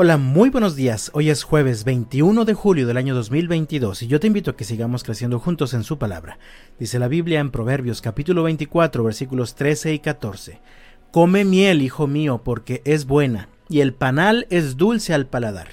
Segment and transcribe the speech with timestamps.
[0.00, 1.10] Hola, muy buenos días.
[1.12, 4.62] Hoy es jueves 21 de julio del año 2022 y yo te invito a que
[4.62, 6.38] sigamos creciendo juntos en su palabra.
[6.78, 10.60] Dice la Biblia en Proverbios capítulo 24 versículos 13 y 14.
[11.10, 15.66] Come miel, hijo mío, porque es buena, y el panal es dulce al paladar.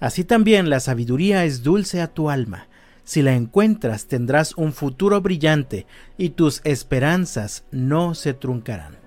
[0.00, 2.66] Así también la sabiduría es dulce a tu alma.
[3.04, 5.86] Si la encuentras tendrás un futuro brillante
[6.18, 8.99] y tus esperanzas no se truncarán.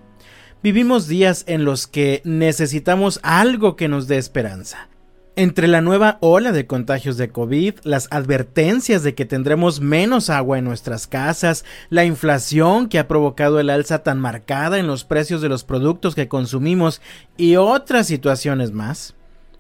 [0.64, 4.88] Vivimos días en los que necesitamos algo que nos dé esperanza.
[5.36, 10.58] Entre la nueva ola de contagios de COVID, las advertencias de que tendremos menos agua
[10.58, 15.42] en nuestras casas, la inflación que ha provocado el alza tan marcada en los precios
[15.42, 17.02] de los productos que consumimos
[17.36, 19.16] y otras situaciones más,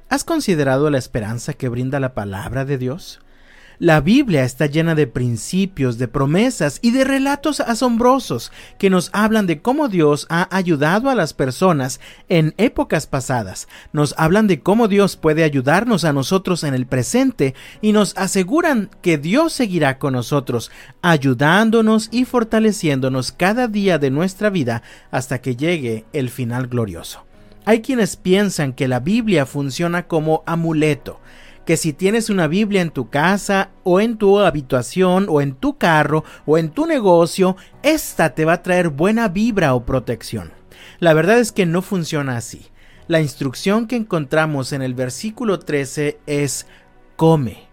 [0.08, 3.20] ¿has considerado la esperanza que brinda la palabra de Dios?
[3.84, 9.46] La Biblia está llena de principios, de promesas y de relatos asombrosos que nos hablan
[9.46, 13.68] de cómo Dios ha ayudado a las personas en épocas pasadas.
[13.92, 18.90] Nos hablan de cómo Dios puede ayudarnos a nosotros en el presente y nos aseguran
[19.02, 25.58] que Dios seguirá con nosotros, ayudándonos y fortaleciéndonos cada día de nuestra vida hasta que
[25.58, 27.26] llegue el final glorioso.
[27.66, 31.20] Hay quienes piensan que la Biblia funciona como amuleto,
[31.66, 35.78] que si tienes una Biblia en tu casa o en tu habitación o en tu
[35.78, 40.52] carro o en tu negocio, esta te va a traer buena vibra o protección.
[41.00, 42.68] La verdad es que no funciona así.
[43.08, 46.68] La instrucción que encontramos en el versículo 13 es
[47.16, 47.68] come.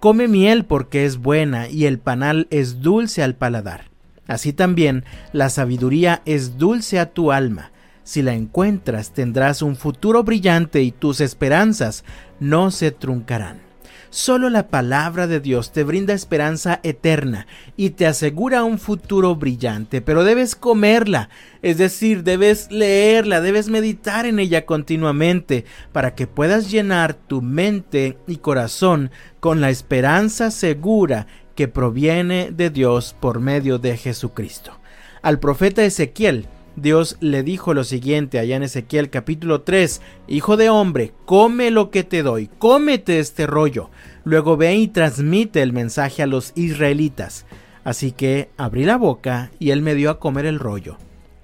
[0.00, 3.90] Come miel porque es buena y el panal es dulce al paladar.
[4.26, 7.70] Así también la sabiduría es dulce a tu alma
[8.06, 12.04] si la encuentras tendrás un futuro brillante y tus esperanzas
[12.38, 13.66] no se truncarán.
[14.10, 20.02] Solo la palabra de Dios te brinda esperanza eterna y te asegura un futuro brillante,
[20.02, 21.30] pero debes comerla,
[21.62, 28.16] es decir, debes leerla, debes meditar en ella continuamente para que puedas llenar tu mente
[28.28, 34.78] y corazón con la esperanza segura que proviene de Dios por medio de Jesucristo.
[35.22, 40.68] Al profeta Ezequiel Dios le dijo lo siguiente allá en Ezequiel capítulo 3, Hijo de
[40.68, 43.88] hombre, come lo que te doy, cómete este rollo.
[44.24, 47.46] Luego ve y transmite el mensaje a los israelitas.
[47.82, 50.98] Así que abrí la boca y él me dio a comer el rollo.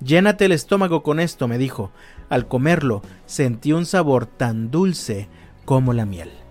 [0.04, 1.93] Llénate el estómago con esto, me dijo.
[2.28, 5.28] Al comerlo sentí un sabor tan dulce
[5.64, 6.42] como la miel.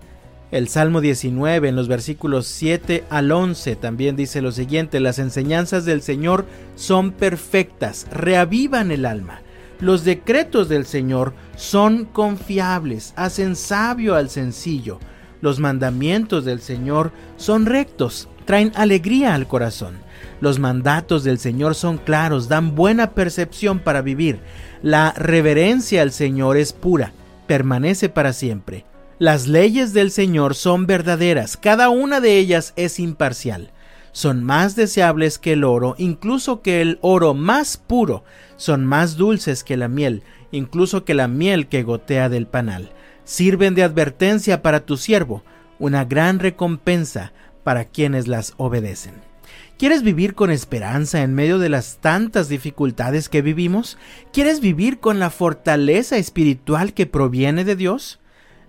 [0.52, 5.86] El Salmo 19 en los versículos 7 al 11 también dice lo siguiente, las enseñanzas
[5.86, 6.44] del Señor
[6.76, 9.40] son perfectas, reavivan el alma.
[9.80, 15.00] Los decretos del Señor son confiables, hacen sabio al sencillo.
[15.40, 19.94] Los mandamientos del Señor son rectos, traen alegría al corazón.
[20.42, 24.40] Los mandatos del Señor son claros, dan buena percepción para vivir.
[24.82, 27.14] La reverencia al Señor es pura,
[27.46, 28.84] permanece para siempre.
[29.22, 33.70] Las leyes del Señor son verdaderas, cada una de ellas es imparcial.
[34.10, 38.24] Son más deseables que el oro, incluso que el oro más puro.
[38.56, 42.90] Son más dulces que la miel, incluso que la miel que gotea del panal.
[43.22, 45.44] Sirven de advertencia para tu siervo,
[45.78, 47.32] una gran recompensa
[47.62, 49.14] para quienes las obedecen.
[49.78, 53.98] ¿Quieres vivir con esperanza en medio de las tantas dificultades que vivimos?
[54.32, 58.18] ¿Quieres vivir con la fortaleza espiritual que proviene de Dios?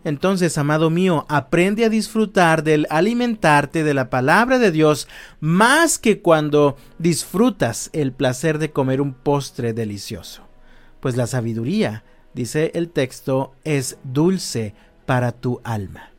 [0.03, 5.07] Entonces, amado mío, aprende a disfrutar del alimentarte de la palabra de Dios
[5.39, 10.43] más que cuando disfrutas el placer de comer un postre delicioso.
[10.99, 12.03] Pues la sabiduría,
[12.33, 14.73] dice el texto, es dulce
[15.05, 16.09] para tu alma.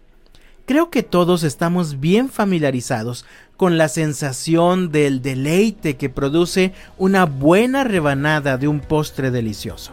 [0.67, 3.27] Creo que todos estamos bien familiarizados
[3.59, 9.93] con la sensación del deleite que produce una buena rebanada de un postre delicioso.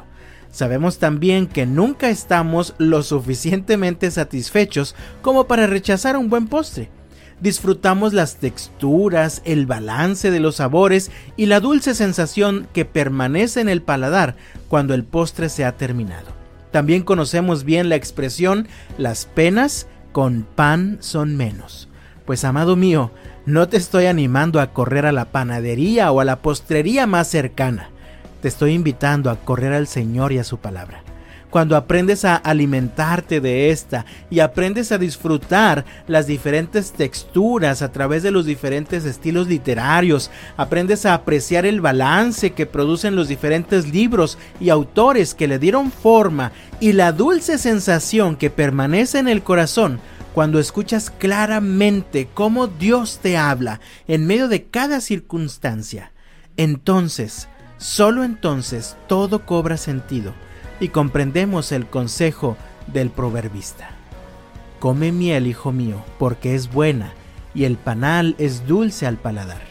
[0.52, 6.90] Sabemos también que nunca estamos lo suficientemente satisfechos como para rechazar un buen postre.
[7.40, 13.70] Disfrutamos las texturas, el balance de los sabores y la dulce sensación que permanece en
[13.70, 14.36] el paladar
[14.68, 16.28] cuando el postre se ha terminado.
[16.72, 21.88] También conocemos bien la expresión las penas con pan son menos.
[22.26, 23.12] Pues amado mío,
[23.46, 27.91] no te estoy animando a correr a la panadería o a la postrería más cercana
[28.42, 31.04] te estoy invitando a correr al Señor y a su palabra.
[31.52, 38.24] Cuando aprendes a alimentarte de esta y aprendes a disfrutar las diferentes texturas a través
[38.24, 44.38] de los diferentes estilos literarios, aprendes a apreciar el balance que producen los diferentes libros
[44.62, 50.00] y autores que le dieron forma y la dulce sensación que permanece en el corazón,
[50.34, 56.14] cuando escuchas claramente cómo Dios te habla en medio de cada circunstancia,
[56.56, 57.50] entonces
[57.82, 60.34] Solo entonces todo cobra sentido
[60.80, 62.56] y comprendemos el consejo
[62.86, 63.90] del proverbista.
[64.80, 67.14] Come miel, hijo mío, porque es buena,
[67.56, 69.62] y el panal es dulce al paladar.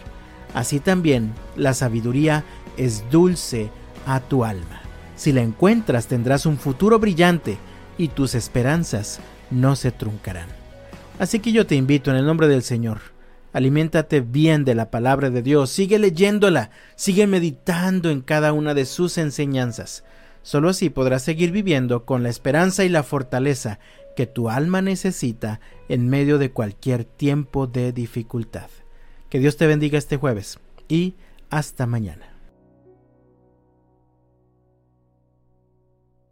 [0.54, 2.42] Así también la sabiduría
[2.76, 3.70] es dulce
[4.06, 4.80] a tu alma.
[5.14, 7.58] Si la encuentras tendrás un futuro brillante
[7.96, 9.20] y tus esperanzas
[9.52, 10.48] no se truncarán.
[11.20, 13.02] Así que yo te invito en el nombre del Señor,
[13.52, 18.84] aliméntate bien de la palabra de Dios, sigue leyéndola, sigue meditando en cada una de
[18.86, 20.04] sus enseñanzas.
[20.42, 23.78] Solo así podrás seguir viviendo con la esperanza y la fortaleza
[24.16, 28.70] que tu alma necesita en medio de cualquier tiempo de dificultad.
[29.28, 30.58] Que Dios te bendiga este jueves
[30.88, 31.14] y
[31.50, 32.39] hasta mañana.